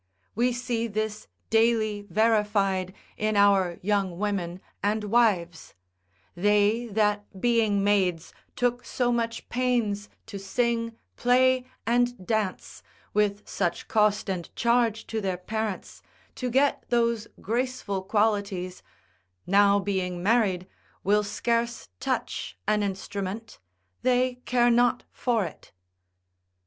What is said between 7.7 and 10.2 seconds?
maids took so much pains